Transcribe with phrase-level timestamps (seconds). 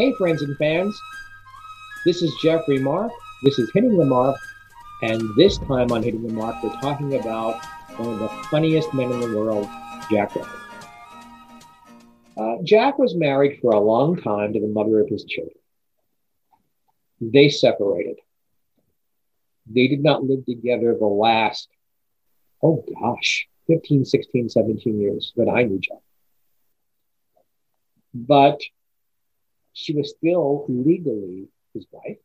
[0.00, 0.98] Hey, friends and fans.
[2.06, 3.12] This is Jeffrey Mark.
[3.42, 4.34] This is Hitting the Mark.
[5.02, 7.62] And this time on Hitting the Mark, we're talking about
[7.98, 9.68] one of the funniest men in the world,
[10.10, 10.48] Jack Riley.
[12.34, 15.54] Uh, Jack was married for a long time to the mother of his children.
[17.20, 18.16] They separated.
[19.66, 21.68] They did not live together the last,
[22.62, 25.98] oh gosh, 15, 16, 17 years that I knew Jack.
[28.14, 28.62] But
[29.72, 32.18] she was still legally his wife.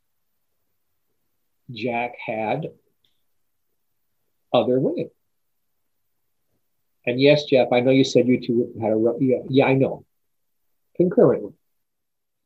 [1.71, 2.67] Jack had
[4.53, 5.09] other women.
[7.05, 10.05] And yes, Jeff, I know you said you two had a yeah, yeah, I know.
[10.97, 11.53] Concurrently.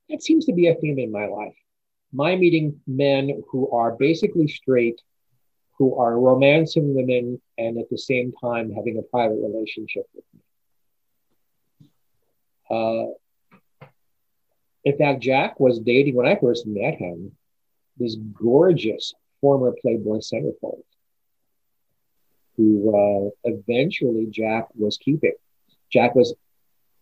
[0.09, 1.55] That seems to be a theme in my life.
[2.12, 4.99] My meeting men who are basically straight,
[5.77, 10.41] who are romancing women and at the same time having a private relationship with me.
[12.70, 13.13] Uh,
[14.83, 17.31] in fact, Jack was dating when I first met him
[17.97, 20.84] this gorgeous former Playboy centerfold
[22.59, 25.34] who uh, eventually Jack was keeping.
[25.89, 26.35] Jack was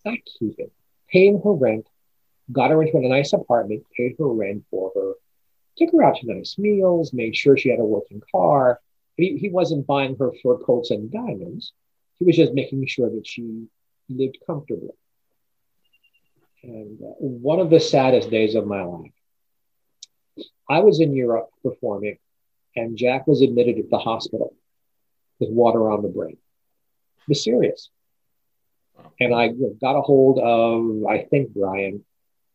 [0.06, 0.70] not keeping,
[1.10, 1.88] paying her rent,
[2.52, 5.14] got her into a nice apartment, paid her rent for her,
[5.76, 8.80] took her out to nice meals, made sure she had a working car.
[9.16, 11.74] He, he wasn't buying her fur coats and diamonds.
[12.20, 13.66] He was just making sure that she
[14.10, 14.94] lived comfortably.
[16.64, 19.12] And uh, one of the saddest days of my life,
[20.70, 22.18] I was in Europe performing,
[22.76, 24.54] and Jack was admitted at the hospital
[25.40, 26.38] with water on the brain.
[27.20, 27.90] It was serious.
[29.20, 32.04] And I got a hold of, I think, Brian,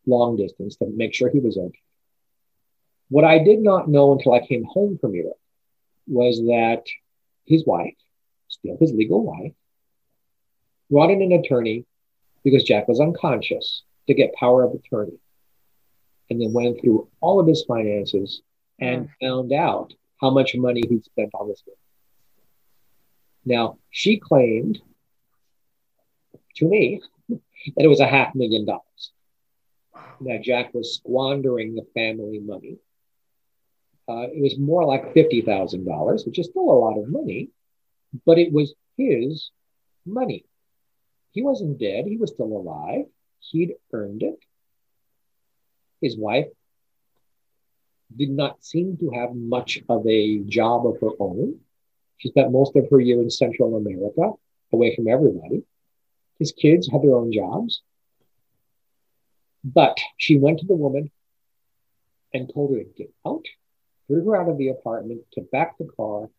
[0.07, 1.79] long distance to make sure he was okay.
[3.09, 5.39] What I did not know until I came home from Europe
[6.07, 6.83] was that
[7.47, 7.95] his wife,
[8.49, 9.53] still his legal wife,
[10.91, 11.85] brought in an attorney
[12.43, 15.19] because Jack was unconscious to get power of attorney.
[16.31, 18.41] And then went through all of his finances
[18.79, 19.11] and mm.
[19.21, 21.63] found out how much money he'd spent on this.
[23.45, 24.81] Now, she claimed
[26.57, 29.13] to me that it was a half million dollars.
[30.23, 32.79] That Jack was squandering the family money.
[34.09, 37.51] Uh, it was more like $50,000, which is still a lot of money,
[38.27, 39.51] but it was his
[40.05, 40.45] money.
[41.33, 43.07] He wasn't dead, he was still alive.
[43.51, 44.39] He'd earned it.
[46.01, 46.49] His wife
[48.17, 51.61] did not seem to have much of a job of her own.
[52.19, 54.33] She spent most of her year in Central America,
[54.73, 55.65] away from everybody.
[56.39, 57.83] His kids had their own jobs.
[59.65, 61.11] But she went to the woman
[62.33, 63.45] and told her to get out,
[64.07, 66.31] threw her out of the apartment, took back the car,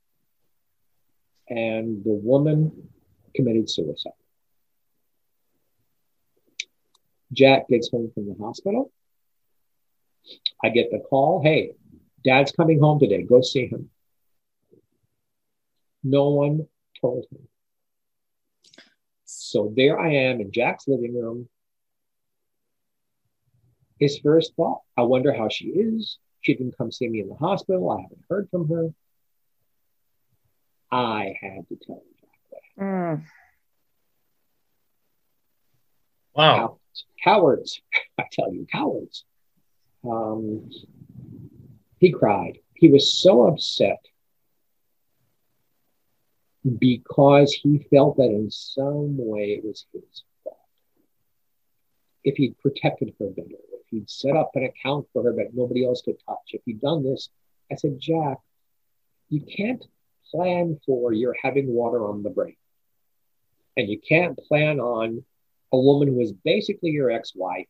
[1.50, 2.90] and the woman
[3.36, 4.14] committed suicide.
[7.34, 8.92] Jack gets home from the hospital.
[10.64, 11.74] I get the call hey,
[12.24, 13.24] dad's coming home today.
[13.24, 13.90] Go see him.
[16.04, 16.68] No one
[17.00, 17.40] told me.
[19.26, 21.50] So there I am in Jack's living room.
[24.00, 26.18] His first thought, I wonder how she is.
[26.42, 27.90] She didn't come see me in the hospital.
[27.90, 28.90] I haven't heard from her.
[30.92, 32.84] I had to tell Jack that.
[32.84, 33.24] Mm.
[36.36, 36.80] Wow.
[37.24, 37.82] Cowards.
[38.20, 39.26] I tell you, cowards.
[40.04, 40.70] Um,
[42.00, 42.60] he cried.
[42.74, 44.04] He was so upset
[46.80, 50.58] because he felt that in some way it was his fault.
[52.24, 55.86] If he'd protected her better, if he'd set up an account for her that nobody
[55.86, 57.30] else could touch, if he'd done this,
[57.72, 58.38] I said, Jack,
[59.30, 59.86] you can't
[60.32, 62.56] plan for your having water on the brain.
[63.76, 65.24] And you can't plan on
[65.74, 67.68] a woman who was basically your ex wife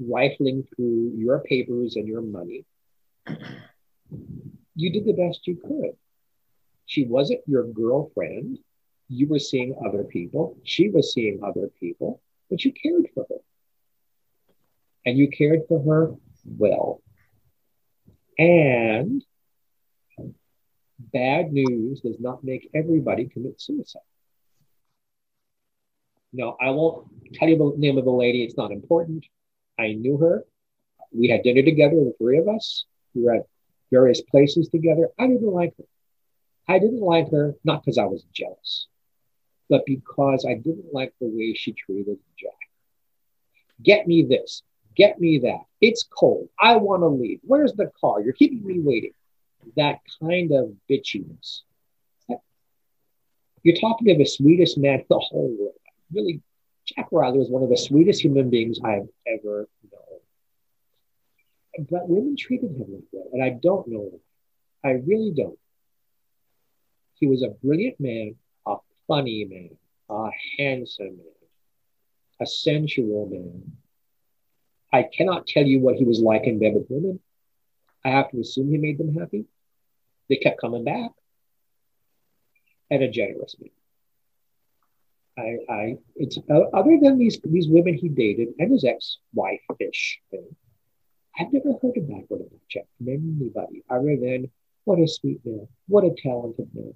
[0.00, 2.64] rifling through your papers and your money.
[4.74, 5.96] You did the best you could.
[6.86, 8.58] She wasn't your girlfriend.
[9.08, 10.56] You were seeing other people.
[10.64, 13.36] She was seeing other people, but you cared for her.
[15.06, 16.14] And you cared for her
[16.44, 17.00] well.
[18.38, 19.24] And
[20.98, 24.02] bad news does not make everybody commit suicide.
[26.32, 28.42] No, I won't tell you the name of the lady.
[28.42, 29.26] It's not important.
[29.78, 30.44] I knew her.
[31.12, 32.86] We had dinner together, the three of us.
[33.14, 33.46] We were at
[33.90, 35.08] various places together.
[35.18, 35.84] I didn't like her.
[36.68, 38.86] I didn't like her not because I was jealous,
[39.68, 42.52] but because I didn't like the way she treated Jack.
[43.82, 44.62] Get me this.
[44.96, 45.64] Get me that.
[45.80, 46.48] It's cold.
[46.58, 47.40] I want to leave.
[47.42, 48.20] Where's the car?
[48.20, 49.12] You're keeping me waiting.
[49.76, 51.60] That kind of bitchiness.
[53.62, 55.74] You're talking to the sweetest man in the whole world
[56.12, 56.40] really,
[56.86, 60.20] Jack Riley was one of the sweetest human beings I've ever known.
[61.90, 64.90] But women treated him like that, and I don't know why.
[64.90, 65.58] I really don't.
[67.14, 68.34] He was a brilliant man,
[68.66, 68.76] a
[69.06, 69.76] funny man,
[70.10, 71.48] a handsome man,
[72.40, 73.76] a sensual man.
[74.92, 77.20] I cannot tell you what he was like in bed with women.
[78.04, 79.46] I have to assume he made them happy.
[80.28, 81.12] They kept coming back.
[82.90, 83.70] And a generous man.
[85.38, 90.20] I, I, it's uh, other than these these women he dated and his ex-wife ish
[90.30, 90.54] thing.
[91.38, 94.50] I've never heard a bad word about Jack from anybody other than
[94.84, 96.92] what a sweet man, what a talented man.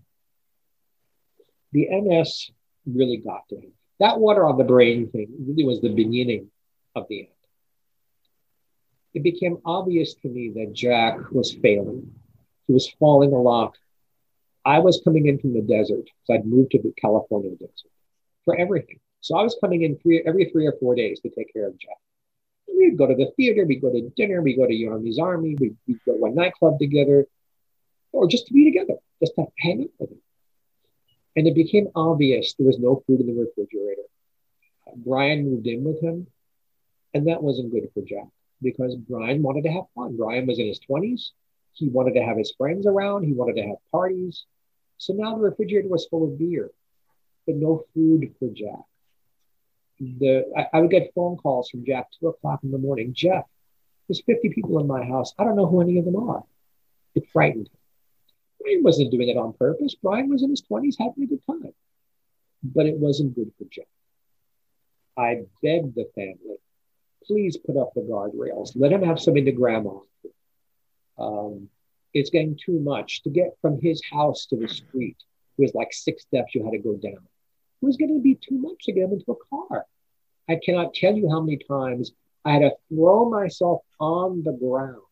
[1.73, 2.51] The MS
[2.87, 3.73] really got to him.
[4.01, 6.51] That water on the brain thing really was the beginning
[6.95, 7.29] of the end.
[9.15, 12.15] It became obvious to me that Jack was failing.
[12.67, 13.79] He was falling a lot.
[14.63, 17.91] I was coming in from the desert because I'd moved to the California desert
[18.47, 18.99] for everything.
[19.21, 21.79] So I was coming in three, every three or four days to take care of
[21.79, 21.99] Jack.
[22.69, 25.77] We'd go to the theater, we'd go to dinner, we'd go to Yarmy's Army, we'd,
[25.87, 27.27] we'd go to one nightclub together,
[28.13, 30.23] or just to be together, just to hang out with him.
[31.37, 34.03] And it became obvious there was no food in the refrigerator.
[34.97, 36.27] Brian moved in with him,
[37.13, 38.29] and that wasn't good for Jack
[38.63, 40.17] because Brian wanted to have fun.
[40.17, 41.31] Brian was in his 20s.
[41.73, 43.25] He wanted to have his friends around.
[43.25, 44.45] He wanted to have parties.
[44.99, 46.71] So now the refrigerator was full of beer,
[47.47, 48.85] but no food for Jack.
[50.01, 53.13] The I, I would get phone calls from Jack two o'clock in the morning.
[53.15, 53.45] Jeff,
[54.09, 55.33] there's 50 people in my house.
[55.39, 56.45] I don't know who any of them are.
[57.15, 57.79] It frightened him.
[58.61, 59.95] Brian wasn't doing it on purpose.
[59.95, 61.73] Brian was in his 20s having a good time.
[62.63, 63.87] But it wasn't good for Jack.
[65.17, 66.59] I begged the family,
[67.25, 68.73] please put up the guardrails.
[68.75, 70.03] Let him have something to grab on.
[71.19, 71.69] Um,
[72.13, 75.17] it's getting too much to get from his house to the street.
[75.59, 77.27] It was like six steps you had to go down.
[77.83, 79.85] Was going to be too much to get him into a car.
[80.49, 82.13] I cannot tell you how many times
[82.45, 85.03] I had to throw myself on the ground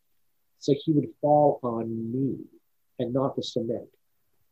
[0.59, 2.39] so he would fall on me
[2.99, 3.89] and not the cement.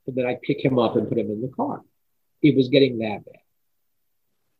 [0.06, 1.80] And then I'd pick him up and put him in the car.
[2.42, 3.40] It was getting that bad.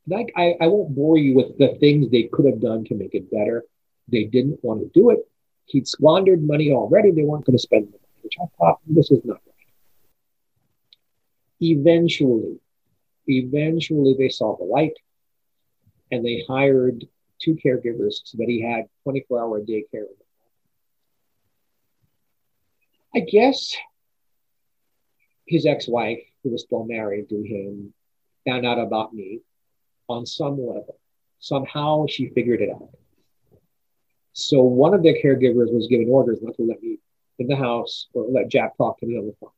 [0.06, 2.94] And I, I, I won't bore you with the things they could have done to
[2.94, 3.64] make it better.
[4.08, 5.18] They didn't want to do it.
[5.66, 7.10] He'd squandered money already.
[7.10, 9.54] They weren't going to spend the money, which I thought this is not right.
[11.60, 12.58] Eventually,
[13.26, 14.96] eventually they saw the light
[16.10, 17.06] and they hired
[17.40, 20.04] two caregivers so that he had 24 hour daycare
[23.14, 23.76] I guess
[25.46, 27.92] his ex-wife, who was still married to him,
[28.46, 29.40] found out about me
[30.08, 30.98] on some level.
[31.38, 32.88] Somehow she figured it out.
[34.32, 36.98] So one of the caregivers was given orders not to let me
[37.38, 39.50] in the house or let Jack talk to me on the phone.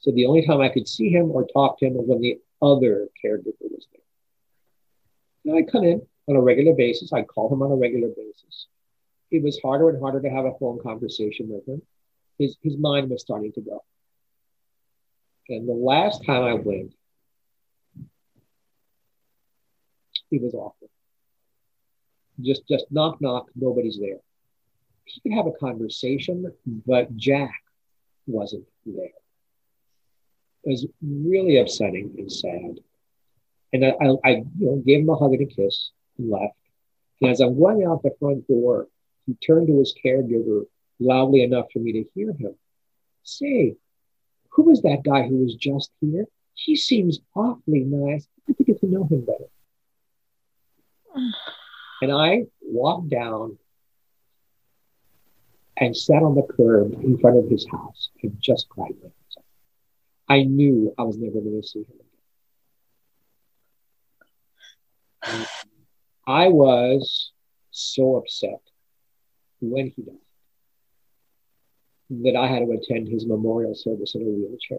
[0.00, 2.40] So the only time I could see him or talk to him was when the
[2.60, 4.02] other caregiver was there.
[5.44, 7.12] And I'd come in on a regular basis.
[7.12, 8.66] I'd call him on a regular basis.
[9.30, 11.82] It was harder and harder to have a phone conversation with him
[12.38, 13.82] his, his mind was starting to go.
[15.48, 16.94] And the last time I went,
[20.30, 20.88] it was awful.
[22.40, 24.18] Just just knock knock, nobody's there.
[25.04, 26.52] He could have a conversation,
[26.86, 27.62] but Jack
[28.26, 29.08] wasn't there.
[30.68, 32.80] Was really upsetting and sad.
[33.72, 36.58] And I, I, I you know, gave him a hug and a kiss and left.
[37.22, 38.86] And as I'm going out the front door,
[39.24, 40.66] he turned to his caregiver
[41.00, 42.54] loudly enough for me to hear him.
[43.22, 43.76] Say,
[44.50, 46.26] who was that guy who was just here?
[46.52, 48.28] He seems awfully nice.
[48.46, 49.48] Like to get to know him better.
[52.02, 53.56] and I walked down
[55.78, 58.92] and sat on the curb in front of his house and just cried.
[60.28, 61.86] I knew I was never going to see him
[65.24, 65.46] again.
[66.26, 67.32] I was
[67.70, 68.60] so upset
[69.60, 70.14] when he died
[72.10, 74.78] that I had to attend his memorial service in a wheelchair.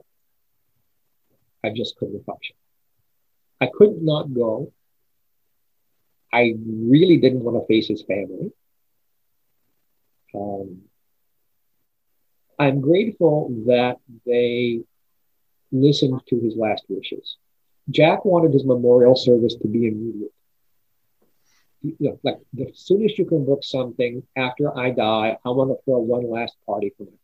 [1.63, 2.55] I just couldn't function.
[3.61, 4.71] I could not go.
[6.31, 8.51] I really didn't want to face his family.
[10.33, 10.81] Um,
[12.57, 14.81] I'm grateful that they
[15.71, 17.37] listened to his last wishes.
[17.89, 20.31] Jack wanted his memorial service to be immediate.
[21.81, 25.77] You know, like the soonest you can book something after I die, I want to
[25.85, 27.19] throw one last party for him.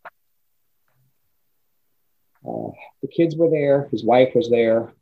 [2.47, 2.71] Uh,
[3.01, 3.89] the kids were there.
[3.91, 4.93] His wife was there.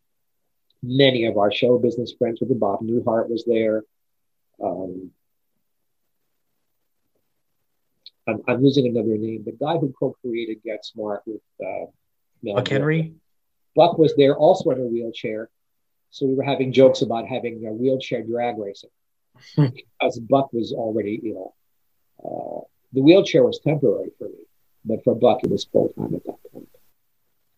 [0.82, 3.84] Many of our show business friends with Bob Newhart was there.
[4.62, 5.12] Um,
[8.28, 9.44] I'm, I'm, losing another name.
[9.44, 11.86] The guy who co-created Get Smart with uh,
[12.42, 13.14] Mel Buck Henry.
[13.76, 15.50] Buck was there, also in a wheelchair.
[16.12, 18.92] So we were having jokes about having a wheelchair drag racing,
[20.02, 21.56] as Buck was already ill.
[22.24, 22.62] Uh,
[22.94, 24.44] The wheelchair was temporary for me,
[24.86, 26.70] but for Buck, it was full time at that point.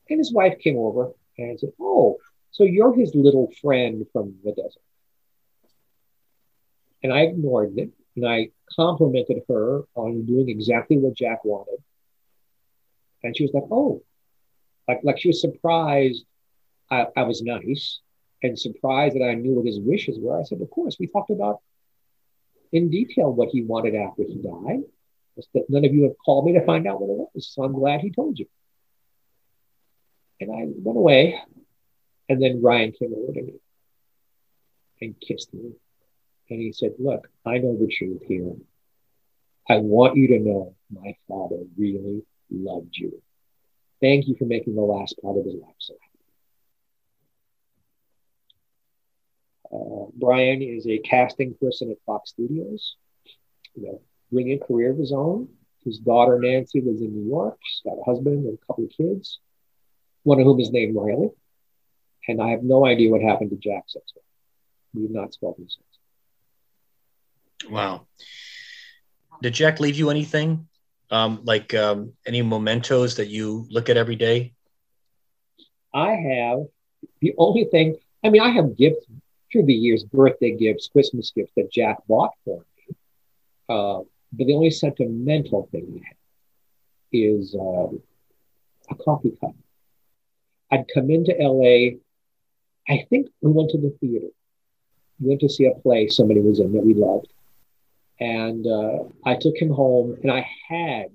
[0.10, 2.20] And his wife came over and said, Oh,
[2.52, 4.82] so you're his little friend from the desert.
[7.04, 11.84] And I ignored it and I complimented her on doing exactly what Jack wanted.
[13.24, 14.02] And she was like, Oh,
[14.88, 16.26] like, like she was surprised
[16.90, 18.00] I, I was nice
[18.44, 20.40] and surprised that I knew what his wishes were.
[20.40, 21.62] I said, Of course, we talked about
[22.72, 24.84] in detail what he wanted after he died.
[25.54, 27.48] But none of you have called me to find out what it was.
[27.48, 28.46] So I'm glad he told you.
[30.40, 31.42] And I went away.
[32.30, 33.54] And then Ryan came over to me
[35.02, 35.74] and kissed me.
[36.50, 38.54] And he said, Look, I know the truth here.
[39.68, 43.22] I want you to know my father really loved you.
[44.06, 45.96] Thank you for making the last part of his life so
[49.72, 49.74] happy.
[49.74, 52.98] Uh, Brian is a casting person at Fox Studios,
[53.74, 55.50] you know, brilliant career of his own.
[55.84, 57.58] His daughter Nancy lives in New York.
[57.64, 59.40] She's got a husband and a couple of kids,
[60.22, 61.32] one of whom is named Riley.
[62.28, 64.14] And I have no idea what happened to Jack since.
[64.94, 67.72] We've not spoken since.
[67.72, 68.06] Wow.
[69.42, 70.68] Did Jack leave you anything?
[71.12, 74.54] Um, like um, any mementos that you look at every day?
[75.94, 76.66] I have
[77.22, 79.06] the only thing, I mean, I have gifts
[79.52, 82.96] through the years, birthday gifts, Christmas gifts that Jack bought for me.
[83.70, 84.00] Uh,
[84.34, 86.18] but the only sentimental thing I have
[87.12, 87.88] is uh,
[88.90, 89.56] a coffee cup.
[90.72, 91.98] I'd come into LA.
[92.88, 94.28] I think we went to the theater.
[95.20, 97.32] We went to see a play somebody was in that we loved.
[98.20, 101.08] And uh, I took him home, and I had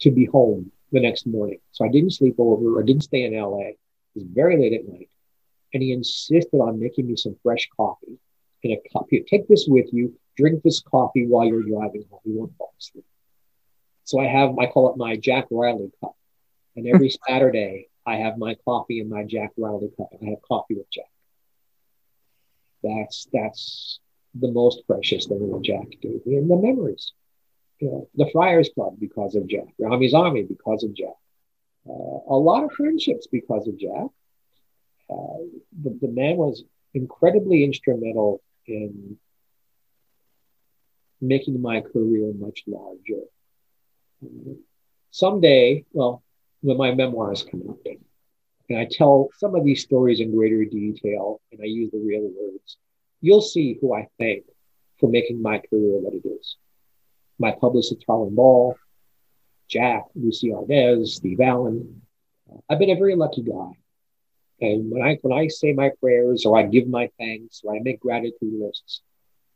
[0.00, 1.58] to be home the next morning.
[1.72, 2.80] So I didn't sleep over.
[2.80, 3.68] I didn't stay in LA.
[3.68, 3.78] It
[4.14, 5.08] was very late at night.
[5.74, 8.18] And he insisted on making me some fresh coffee
[8.62, 9.06] in a cup.
[9.10, 10.14] Here, take this with you.
[10.36, 12.20] Drink this coffee while you're driving home.
[12.24, 13.04] You won't fall asleep.
[14.04, 16.16] So I have, I call it my Jack Riley cup.
[16.76, 20.08] And every Saturday, I have my coffee in my Jack Riley cup.
[20.22, 21.10] I have coffee with Jack.
[22.82, 23.98] That's, that's
[24.40, 27.12] the most precious thing that Jack gave me, and the memories.
[27.80, 31.16] You know, the Friars Club because of Jack, Yarmy's Army because of Jack,
[31.88, 31.92] uh,
[32.28, 34.06] a lot of friendships because of Jack.
[35.08, 35.44] Uh,
[35.82, 36.64] the, the man was
[36.94, 39.18] incredibly instrumental in
[41.20, 43.22] making my career much larger.
[45.10, 46.22] Someday, well,
[46.62, 47.78] when my memoirs come out,
[48.68, 52.22] and I tell some of these stories in greater detail, and I use the real
[52.22, 52.76] words,
[53.26, 54.44] you'll see who I thank
[55.00, 56.56] for making my career what it is.
[57.38, 58.76] My publicist, Harlan Boll,
[59.68, 62.02] Jack, Lucie Arnaz, Steve Allen.
[62.70, 63.72] I've been a very lucky guy.
[64.60, 67.80] And when I when I say my prayers or I give my thanks or I
[67.80, 69.02] make gratitude lists,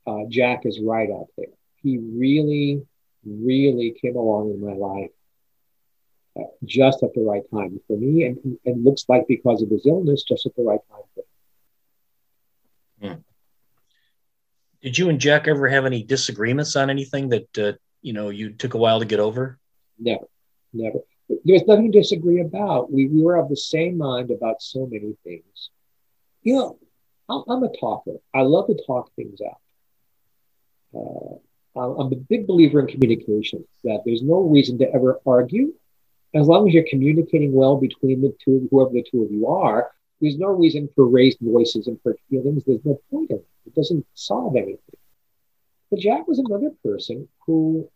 [0.06, 1.54] uh, Jack is right out there.
[1.76, 2.82] He really,
[3.24, 5.10] really came along in my life
[6.38, 9.86] uh, just at the right time for me, and, and looks like because of his
[9.86, 11.29] illness, just at the right time for him.
[14.82, 17.72] Did you and Jack ever have any disagreements on anything that uh,
[18.02, 19.58] you know you took a while to get over?
[19.98, 20.24] Never,
[20.72, 20.98] never.
[21.28, 22.92] There was nothing to disagree about.
[22.92, 25.70] We, we were of the same mind about so many things.
[26.42, 26.78] You know,
[27.28, 28.14] I'm a talker.
[28.34, 29.60] I love to talk things out.
[30.92, 33.64] Uh, I'm a big believer in communication.
[33.84, 35.72] That there's no reason to ever argue,
[36.34, 39.92] as long as you're communicating well between the two, whoever the two of you are.
[40.20, 42.62] There's no reason for raised voices and hurt feelings.
[42.66, 43.46] There's no point in it.
[43.66, 44.78] It doesn't solve anything.
[45.90, 47.88] But Jack was another person who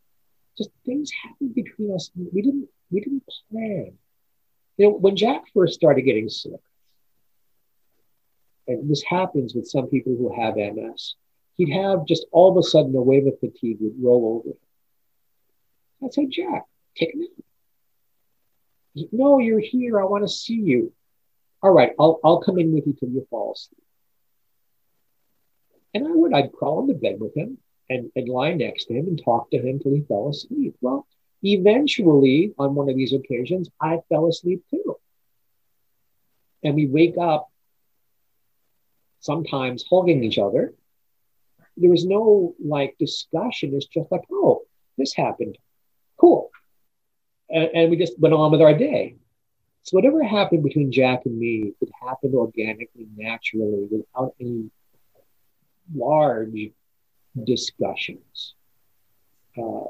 [0.57, 2.11] just things happened between us.
[2.15, 3.93] We didn't we didn't plan.
[4.77, 6.61] You know, when Jack first started getting sick,
[8.67, 11.15] and this happens with some people who have MS,
[11.57, 14.59] he'd have just all of a sudden a wave of fatigue would roll over him.
[16.03, 16.65] I'd say, Jack,
[16.97, 17.29] take a nap.
[19.13, 20.01] No, you're here.
[20.01, 20.93] I want to see you.
[21.65, 23.83] All right, I'll, I'll come in with you till you fall asleep.
[25.95, 27.57] And I would, I'd crawl into bed with him
[27.89, 30.77] and, and lie next to him and talk to him till he fell asleep.
[30.83, 31.07] Well,
[31.43, 34.97] eventually, on one of these occasions, I fell asleep too.
[36.63, 37.49] And we wake up
[39.21, 40.75] sometimes hugging each other.
[41.79, 43.73] There was no like discussion.
[43.75, 44.65] It's just like, oh,
[44.99, 45.57] this happened.
[46.19, 46.51] Cool.
[47.49, 49.17] And, and we just went on with our day.
[49.85, 54.71] So whatever happened between Jack and me, it happened organically, naturally, without any
[55.95, 56.71] large
[57.45, 58.55] discussions.
[59.59, 59.85] Uh,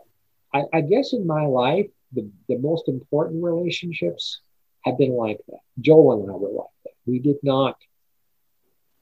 [0.52, 4.40] I, I, guess in my life, the, the most important relationships
[4.84, 5.60] have been like that.
[5.80, 6.94] Joel and I were like that.
[7.06, 7.76] We did not,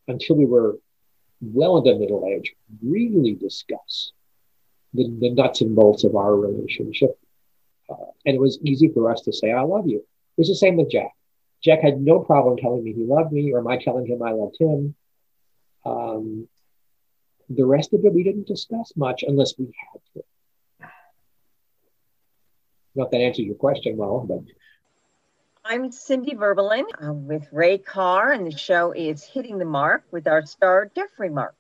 [0.09, 0.77] until we were
[1.41, 4.13] well into middle age, really discuss
[4.93, 7.19] the, the nuts and bolts of our relationship.
[7.89, 10.05] Uh, and it was easy for us to say, I love you.
[10.37, 11.13] It was the same with Jack.
[11.63, 14.57] Jack had no problem telling me he loved me or my telling him I loved
[14.59, 14.95] him.
[15.85, 16.49] Um,
[17.49, 20.89] the rest of it we didn't discuss much unless we had to.
[22.95, 24.41] Not that answers your question well, but.
[25.65, 30.27] I'm Cindy Verbalin uh, with Ray Carr, and the show is Hitting the Mark with
[30.27, 31.55] our star, Jeffrey Mark.